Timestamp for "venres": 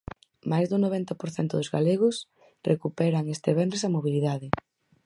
3.59-3.83